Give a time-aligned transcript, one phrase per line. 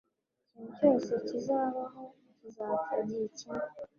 [0.51, 2.03] Ikintu cyose kizabaho
[2.37, 3.65] kizapfa igihe kimwe.